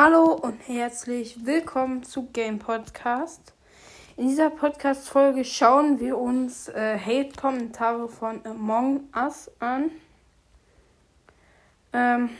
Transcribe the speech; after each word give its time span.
Hallo 0.00 0.30
und 0.32 0.60
herzlich 0.68 1.44
willkommen 1.44 2.04
zu 2.04 2.26
Game 2.26 2.60
Podcast. 2.60 3.52
In 4.16 4.28
dieser 4.28 4.48
Podcast-Folge 4.48 5.44
schauen 5.44 5.98
wir 5.98 6.16
uns 6.16 6.68
äh, 6.68 6.96
Hate-Kommentare 6.96 8.08
von 8.08 8.46
Among 8.46 9.08
Us 9.12 9.50
an. 9.58 9.90
Ähm, 11.92 12.30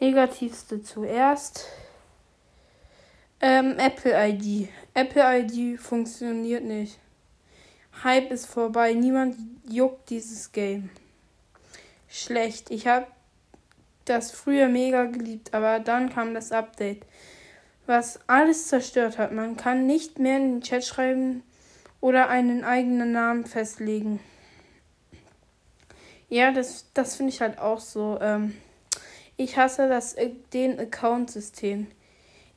negativste 0.00 0.82
zuerst. 0.82 1.64
Ähm, 3.40 3.76
Apple 3.78 4.12
ID. 4.12 4.68
Apple 4.92 5.22
ID 5.24 5.80
funktioniert 5.80 6.62
nicht. 6.62 6.98
Hype 8.04 8.30
ist 8.30 8.44
vorbei. 8.44 8.92
Niemand 8.92 9.34
juckt 9.66 10.10
dieses 10.10 10.52
Game. 10.52 10.90
Schlecht. 12.06 12.70
Ich 12.70 12.86
habe 12.86 13.06
das 14.10 14.30
früher 14.30 14.68
mega 14.68 15.04
geliebt, 15.04 15.54
aber 15.54 15.80
dann 15.80 16.10
kam 16.10 16.34
das 16.34 16.52
Update, 16.52 17.06
was 17.86 18.20
alles 18.26 18.68
zerstört 18.68 19.18
hat. 19.18 19.32
Man 19.32 19.56
kann 19.56 19.86
nicht 19.86 20.18
mehr 20.18 20.36
in 20.36 20.56
den 20.56 20.60
Chat 20.60 20.84
schreiben 20.84 21.42
oder 22.00 22.28
einen 22.28 22.64
eigenen 22.64 23.12
Namen 23.12 23.46
festlegen. 23.46 24.20
Ja, 26.28 26.52
das, 26.52 26.90
das 26.94 27.16
finde 27.16 27.32
ich 27.32 27.40
halt 27.40 27.58
auch 27.58 27.80
so. 27.80 28.18
Ähm, 28.20 28.54
ich 29.36 29.56
hasse 29.56 29.88
das, 29.88 30.14
äh, 30.14 30.30
den 30.52 30.78
Account-System. 30.78 31.88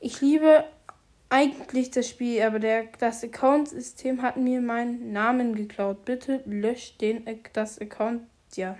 Ich 0.00 0.20
liebe 0.20 0.64
eigentlich 1.28 1.90
das 1.90 2.08
Spiel, 2.08 2.42
aber 2.42 2.60
der, 2.60 2.84
das 3.00 3.24
Account-System 3.24 4.22
hat 4.22 4.36
mir 4.36 4.60
meinen 4.60 5.12
Namen 5.12 5.56
geklaut. 5.56 6.04
Bitte 6.04 6.42
löscht 6.46 7.00
den, 7.00 7.26
das 7.52 7.80
Account. 7.80 8.22
Ja. 8.54 8.78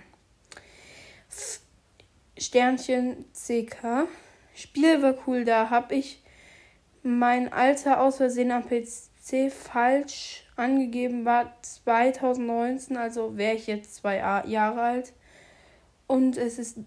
Sternchen 2.37 3.25
CK. 3.33 4.07
Spiel 4.55 5.01
war 5.01 5.15
cool, 5.27 5.45
da 5.45 5.69
habe 5.69 5.95
ich 5.95 6.21
mein 7.03 7.53
Alter 7.53 8.01
aus 8.01 8.17
Versehen 8.17 8.51
am 8.51 8.63
PC 8.63 9.51
falsch 9.51 10.43
angegeben, 10.55 11.25
war 11.25 11.53
2019, 11.61 12.97
also 12.97 13.37
wäre 13.37 13.55
ich 13.55 13.67
jetzt 13.67 13.95
zwei 13.95 14.17
Jahre 14.17 14.81
alt. 14.81 15.13
Und 16.07 16.37
es 16.37 16.59
ist 16.59 16.77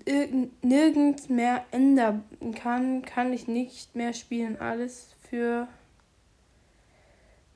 nirgends 0.62 1.28
mehr 1.28 1.64
ändern 1.72 2.24
kann, 2.54 3.02
kann 3.02 3.32
ich 3.32 3.48
nicht 3.48 3.96
mehr 3.96 4.12
spielen. 4.12 4.60
Alles 4.60 5.16
für 5.28 5.66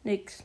nix. 0.03 0.43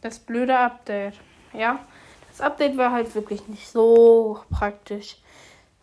Das 0.00 0.18
blöde 0.18 0.56
Update. 0.58 1.20
Ja, 1.52 1.86
das 2.30 2.40
Update 2.40 2.78
war 2.78 2.92
halt 2.92 3.14
wirklich 3.14 3.46
nicht 3.46 3.68
so 3.68 4.40
praktisch. 4.50 5.18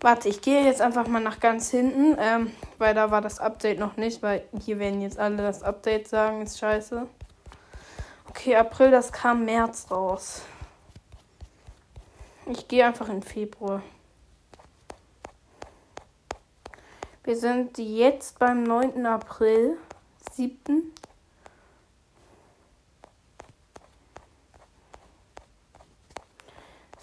Warte, 0.04 0.30
ich 0.30 0.42
gehe 0.42 0.66
jetzt 0.66 0.82
einfach 0.82 1.06
mal 1.06 1.22
nach 1.22 1.40
ganz 1.40 1.70
hinten, 1.70 2.18
ähm, 2.20 2.52
weil 2.80 2.96
da 2.96 3.12
war 3.12 3.22
das 3.22 3.40
Update 3.40 3.78
noch 3.78 3.98
nicht, 3.98 4.24
weil 4.24 4.44
hier 4.60 4.80
werden 4.80 5.00
jetzt 5.00 5.20
alle 5.20 5.38
das 5.38 5.62
Update 5.62 6.08
sagen, 6.08 6.42
ist 6.42 6.58
scheiße. 6.58 7.08
Okay, 8.28 8.56
April, 8.56 8.90
das 8.90 9.12
kam 9.12 9.46
März 9.46 9.92
raus. 9.92 10.42
Ich 12.48 12.68
gehe 12.68 12.84
einfach 12.84 13.10
in 13.10 13.22
Februar. 13.22 13.84
Wir 17.24 17.38
sind 17.38 17.78
jetzt 17.78 18.40
beim 18.40 18.64
9. 18.64 19.06
April, 19.06 19.78
7. 20.32 20.92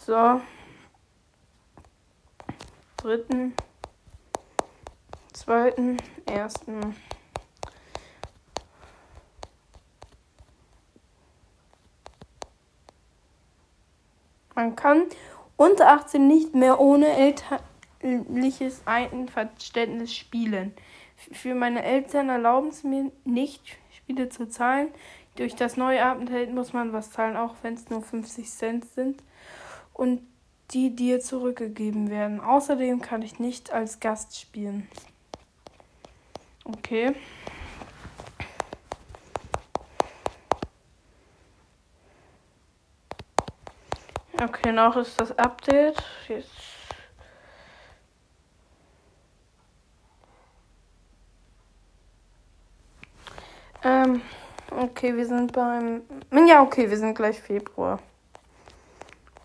So 0.05 0.41
dritten, 2.99 3.55
zweiten, 5.33 5.97
ersten. 6.27 6.95
Man 14.55 14.75
kann 14.75 15.05
unter 15.57 15.93
18 15.93 16.27
nicht 16.27 16.55
mehr 16.55 16.81
ohne 16.81 17.07
elterliches 18.03 18.83
Einverständnis 18.85 20.15
spielen. 20.15 20.75
Für 21.17 21.55
meine 21.55 21.85
Eltern 21.85 22.29
erlauben 22.29 22.69
es 22.69 22.83
mir 22.83 23.13
nicht, 23.25 23.63
Spiele 23.93 24.29
zu 24.29 24.49
zahlen. 24.49 24.89
Durch 25.37 25.55
das 25.55 25.77
neue 25.77 26.05
Update 26.05 26.53
muss 26.53 26.73
man 26.73 26.93
was 26.93 27.13
zahlen, 27.13 27.37
auch 27.37 27.55
wenn 27.63 27.75
es 27.75 27.89
nur 27.89 28.03
50 28.03 28.51
Cent 28.51 28.85
sind. 28.87 29.23
Und 29.93 30.23
die 30.73 30.95
dir 30.95 31.21
zurückgegeben 31.21 32.11
werden. 32.11 32.41
Außerdem 32.41 33.01
kann 33.01 33.23
ich 33.23 33.39
nicht 33.39 33.73
als 33.73 34.01
Gast 34.01 34.39
spielen. 34.39 34.89
Okay. 36.65 37.15
Okay, 44.41 44.73
noch 44.73 44.97
ist 44.97 45.21
das 45.21 45.37
Update. 45.37 46.03
Jetzt. 46.29 46.51
Ähm, 53.83 54.21
okay, 54.71 55.17
wir 55.17 55.27
sind 55.27 55.53
beim. 55.53 56.03
Ja, 56.47 56.63
okay, 56.63 56.89
wir 56.89 56.99
sind 56.99 57.15
gleich 57.15 57.41
Februar. 57.41 58.01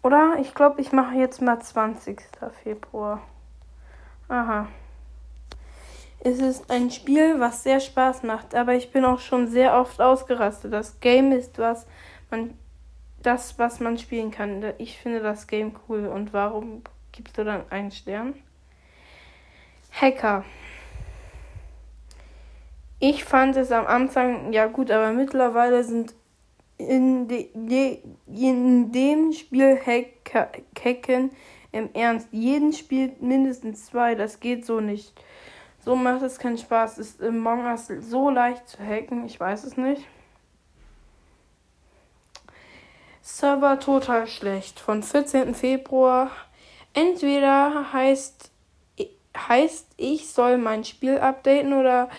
Oder? 0.04 0.38
Ich 0.40 0.54
glaube, 0.54 0.82
ich 0.82 0.92
mache 0.92 1.16
jetzt 1.16 1.42
mal 1.42 1.60
20. 1.60 2.22
Februar. 2.64 3.22
Aha. 4.28 4.68
Es 6.20 6.40
ist 6.40 6.70
ein 6.70 6.92
Spiel, 6.92 7.40
was 7.40 7.64
sehr 7.64 7.80
Spaß 7.80 8.24
macht, 8.24 8.56
aber 8.56 8.76
ich 8.76 8.92
bin 8.92 9.04
auch 9.04 9.20
schon 9.20 9.48
sehr 9.48 9.78
oft 9.78 10.02
ausgerastet. 10.02 10.72
Das 10.72 11.00
Game 11.00 11.32
ist 11.32 11.58
was 11.58 11.86
man 12.30 12.58
das, 13.22 13.58
was 13.58 13.80
man 13.80 13.98
spielen 13.98 14.32
kann. 14.32 14.74
Ich 14.78 14.98
finde 14.98 15.22
das 15.22 15.48
Game 15.48 15.76
cool. 15.88 16.08
Und 16.08 16.34
warum 16.34 16.84
gibst 17.12 17.38
du 17.38 17.44
dann 17.44 17.64
einen 17.70 17.92
Stern? 17.92 18.36
Hacker. 19.92 20.44
Ich 23.00 23.24
fand 23.24 23.56
es 23.58 23.72
am 23.72 23.86
Anfang 23.86 24.54
ja 24.54 24.68
gut, 24.68 24.92
aber 24.92 25.12
mittlerweile 25.12 25.84
sind 25.84 26.14
in, 26.88 27.28
de, 27.28 27.50
de, 27.54 28.00
in 28.28 28.92
dem 28.92 29.32
Spiel 29.34 29.80
hacken 29.86 31.32
im 31.72 31.90
Ernst. 31.94 32.28
Jeden 32.32 32.74
spielt 32.74 33.22
mindestens 33.22 33.88
zwei. 33.88 34.16
Das 34.16 34.40
geht 34.40 34.66
so 34.66 34.80
nicht. 34.80 35.14
So 35.84 35.96
macht 35.96 36.22
es 36.22 36.40
keinen 36.40 36.58
Spaß. 36.58 36.98
Ist 36.98 37.22
Among 37.22 37.66
Us 37.66 37.88
so 37.88 38.30
leicht 38.30 38.68
zu 38.70 38.80
hacken? 38.80 39.26
Ich 39.26 39.40
weiß 39.40 39.64
es 39.66 39.76
nicht. 39.76 40.06
Server 43.22 43.80
total 43.80 44.28
schlecht. 44.28 44.80
Von 44.80 45.04
14. 45.04 45.56
Februar. 45.56 46.30
Entweder 46.94 47.92
heißt, 47.92 48.52
heißt 49.36 49.88
ich 49.98 50.30
soll 50.30 50.58
mein 50.58 50.84
Spiel 50.84 51.18
updaten 51.18 51.74
oder 51.74 52.10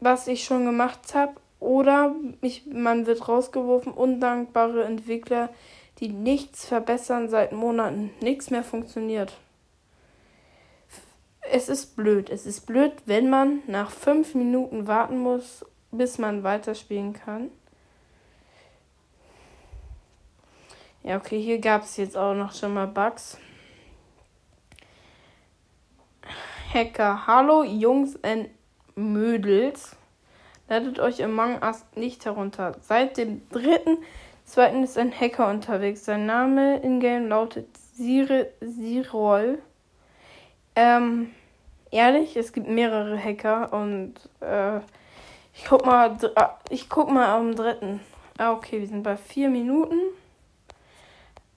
was 0.00 0.28
ich 0.28 0.44
schon 0.44 0.64
gemacht 0.64 1.14
habe 1.14 1.34
oder 1.60 2.14
ich, 2.42 2.66
man 2.66 3.06
wird 3.06 3.28
rausgeworfen, 3.28 3.92
undankbare 3.92 4.84
Entwickler, 4.84 5.50
die 5.98 6.08
nichts 6.08 6.66
verbessern 6.66 7.28
seit 7.28 7.52
Monaten, 7.52 8.10
nichts 8.20 8.50
mehr 8.50 8.62
funktioniert. 8.62 9.38
Es 11.50 11.68
ist 11.68 11.96
blöd. 11.96 12.28
Es 12.28 12.44
ist 12.44 12.66
blöd, 12.66 12.92
wenn 13.06 13.30
man 13.30 13.62
nach 13.66 13.90
fünf 13.90 14.34
Minuten 14.34 14.86
warten 14.86 15.18
muss, 15.18 15.64
bis 15.90 16.18
man 16.18 16.42
weiterspielen 16.42 17.12
kann. 17.12 17.50
Ja, 21.02 21.16
okay, 21.16 21.40
hier 21.40 21.60
gab 21.60 21.82
es 21.82 21.96
jetzt 21.96 22.16
auch 22.16 22.34
noch 22.34 22.52
schon 22.52 22.74
mal 22.74 22.88
Bugs. 22.88 23.38
Hacker, 26.74 27.28
hallo 27.28 27.62
Jungs 27.62 28.16
und 28.16 28.48
Mödels. 28.96 29.96
Ladet 30.68 30.98
euch 30.98 31.22
Among 31.22 31.62
Us 31.62 31.84
nicht 31.94 32.24
herunter. 32.24 32.72
Seit 32.80 33.16
dem 33.18 33.42
3.2. 33.52 34.82
ist 34.82 34.98
ein 34.98 35.12
Hacker 35.12 35.48
unterwegs. 35.48 36.04
Sein 36.04 36.26
Name 36.26 36.78
in-game 36.78 37.28
lautet 37.28 37.68
Sire 37.94 38.48
Sirol. 38.60 39.58
Ähm, 40.74 41.30
ehrlich, 41.92 42.36
es 42.36 42.52
gibt 42.52 42.68
mehrere 42.68 43.16
Hacker 43.16 43.72
und 43.72 44.14
äh, 44.40 44.78
ich 45.54 45.64
guck 45.68 45.86
mal, 45.86 46.16
ich 46.68 46.88
guck 46.88 47.10
mal 47.10 47.28
am 47.28 47.54
3. 47.54 48.00
Ah, 48.38 48.52
okay, 48.52 48.80
wir 48.80 48.88
sind 48.88 49.04
bei 49.04 49.16
4 49.16 49.48
Minuten. 49.48 49.98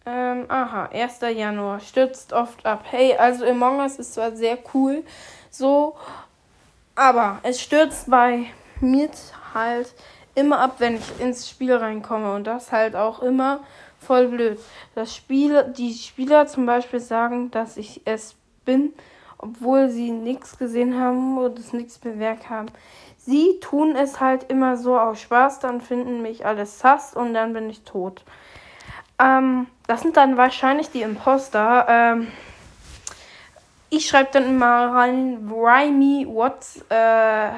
Ähm, 0.06 0.46
aha, 0.48 0.86
1. 0.94 1.20
Januar. 1.36 1.80
Stürzt 1.80 2.32
oft 2.32 2.64
ab. 2.66 2.84
Hey, 2.90 3.16
also 3.16 3.44
Among 3.44 3.80
Us 3.80 3.98
ist 3.98 4.14
zwar 4.14 4.36
sehr 4.36 4.60
cool, 4.74 5.04
so, 5.50 5.96
aber 6.96 7.40
es 7.44 7.60
stürzt 7.60 8.10
bei 8.10 8.46
mir 8.82 9.10
halt 9.54 9.94
immer 10.36 10.60
ab, 10.60 10.76
wenn 10.80 10.96
ich 10.96 11.20
ins 11.20 11.50
Spiel 11.50 11.74
reinkomme. 11.74 12.34
Und 12.34 12.46
das 12.46 12.72
halt 12.72 12.96
auch 12.96 13.22
immer 13.22 13.62
voll 14.00 14.28
blöd. 14.28 14.60
Das 14.96 15.16
Spiel, 15.16 15.74
die 15.78 15.94
Spieler 15.94 16.48
zum 16.48 16.66
Beispiel 16.66 17.00
sagen, 17.00 17.52
dass 17.52 17.78
ich 17.78 18.02
es 18.06 18.36
bin, 18.66 18.94
obwohl 19.38 19.90
sie 19.90 20.12
nichts 20.12 20.58
gesehen 20.58 21.00
haben 21.00 21.38
oder 21.38 21.60
es 21.60 21.74
nichts 21.74 21.98
bewirkt 21.98 22.50
haben. 22.50 22.68
Sie 23.18 23.60
tun 23.60 23.96
es 23.96 24.20
halt 24.20 24.50
immer 24.50 24.78
so 24.78 24.98
aus 24.98 25.22
Spaß, 25.22 25.60
dann 25.60 25.82
finden 25.82 26.22
mich 26.22 26.46
alles 26.46 26.80
sass 26.80 27.14
und 27.14 27.34
dann 27.34 27.54
bin 27.54 27.70
ich 27.70 27.84
tot. 27.84 28.24
Ähm, 29.20 29.68
das 29.88 30.02
sind 30.02 30.18
dann 30.18 30.38
wahrscheinlich 30.38 30.90
die 30.90 31.02
Imposter. 31.02 31.86
Ähm, 31.90 32.28
ich 33.90 34.08
schreibe 34.08 34.30
dann 34.32 34.46
immer 34.46 34.94
rein, 34.94 35.50
why 35.50 35.92
me, 35.92 36.26
what, 36.28 36.66
äh, 36.90 37.50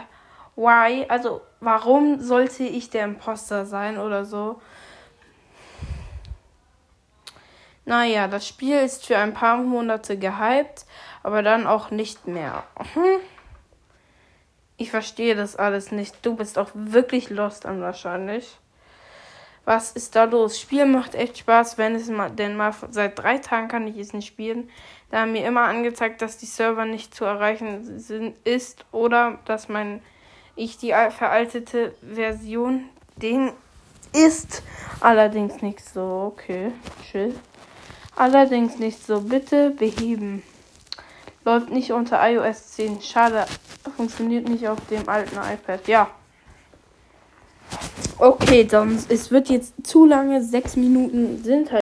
why, 0.61 1.05
also 1.07 1.41
warum 1.59 2.19
sollte 2.21 2.63
ich 2.63 2.89
der 2.89 3.05
Imposter 3.05 3.65
sein 3.65 3.97
oder 3.97 4.25
so. 4.25 4.61
Naja, 7.85 8.27
das 8.27 8.47
Spiel 8.47 8.77
ist 8.77 9.07
für 9.07 9.17
ein 9.17 9.33
paar 9.33 9.57
Monate 9.57 10.17
gehypt, 10.17 10.85
aber 11.23 11.41
dann 11.41 11.65
auch 11.65 11.89
nicht 11.89 12.27
mehr. 12.27 12.63
Hm. 12.93 13.19
Ich 14.77 14.91
verstehe 14.91 15.35
das 15.35 15.55
alles 15.55 15.91
nicht. 15.91 16.25
Du 16.25 16.35
bist 16.35 16.57
auch 16.57 16.69
wirklich 16.73 17.29
lost 17.29 17.65
an 17.65 17.81
wahrscheinlich. 17.81 18.57
Was 19.65 19.91
ist 19.91 20.15
da 20.15 20.23
los? 20.23 20.59
Spiel 20.59 20.85
macht 20.85 21.13
echt 21.13 21.37
Spaß, 21.37 21.77
wenn 21.77 21.93
es 21.95 22.09
mal, 22.09 22.31
denn 22.31 22.57
mal 22.57 22.73
seit 22.89 23.19
drei 23.19 23.37
Tagen 23.37 23.67
kann 23.67 23.85
ich 23.85 23.97
es 23.97 24.13
nicht 24.13 24.27
spielen. 24.27 24.69
Da 25.11 25.21
haben 25.21 25.33
mir 25.33 25.45
immer 25.45 25.63
angezeigt, 25.63 26.21
dass 26.21 26.37
die 26.37 26.47
Server 26.47 26.85
nicht 26.85 27.13
zu 27.13 27.25
erreichen 27.25 27.99
sind, 27.99 28.35
ist 28.43 28.85
oder 28.91 29.37
dass 29.45 29.69
mein 29.69 30.01
ich 30.55 30.77
die 30.77 30.89
veraltete 30.89 31.93
Version 32.01 32.89
den 33.21 33.51
ist 34.13 34.63
allerdings 34.99 35.61
nicht 35.61 35.87
so. 35.87 36.33
Okay, 36.33 36.71
chill. 37.09 37.33
Allerdings 38.15 38.77
nicht 38.77 39.05
so. 39.05 39.21
Bitte 39.21 39.71
beheben. 39.71 40.43
Läuft 41.45 41.69
nicht 41.71 41.91
unter 41.91 42.19
iOS 42.29 42.71
10. 42.71 43.01
Schade. 43.01 43.45
Funktioniert 43.95 44.47
nicht 44.47 44.67
auf 44.67 44.79
dem 44.89 45.07
alten 45.07 45.37
iPad. 45.37 45.87
Ja. 45.87 46.09
Okay, 48.17 48.65
dann 48.65 49.03
es 49.09 49.31
wird 49.31 49.49
jetzt 49.49 49.73
zu 49.83 50.05
lange. 50.05 50.43
Sechs 50.43 50.75
Minuten 50.75 51.43
sind 51.43 51.71
halt. 51.71 51.79